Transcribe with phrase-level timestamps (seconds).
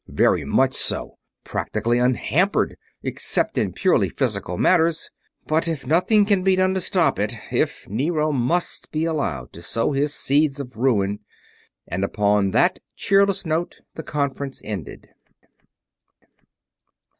[0.07, 1.19] "Very much so.
[1.43, 5.11] Practically unhampered, except in purely physical matters.
[5.45, 7.35] But, if nothing can be done to stop it....
[7.51, 11.19] If Nero must be allowed to sow his seeds of ruin...."
[11.87, 15.09] And upon that cheerless note the conference ended.